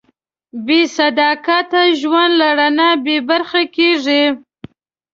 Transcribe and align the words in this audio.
بېصداقته 0.65 1.81
ژوند 1.99 2.33
له 2.39 2.49
رڼا 2.59 2.89
بېبرخې 3.05 3.63
کېږي. 3.75 4.23